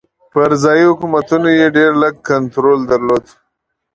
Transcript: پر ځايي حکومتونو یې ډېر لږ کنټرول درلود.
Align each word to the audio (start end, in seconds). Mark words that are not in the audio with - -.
پر 0.31 0.51
ځايي 0.63 0.85
حکومتونو 0.91 1.47
یې 1.59 1.65
ډېر 1.77 1.91
لږ 2.03 2.13
کنټرول 2.29 2.79
درلود. 2.91 3.25